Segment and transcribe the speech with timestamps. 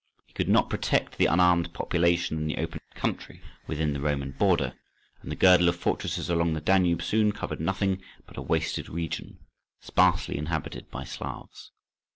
[0.25, 4.71] He could not protect the unarmed population in the open country within the Roman boundary,
[5.21, 9.37] and the girdle of fortresses along the Danube soon covered nothing but a wasted region,
[9.79, 11.69] sparsely inhabited by Slavs.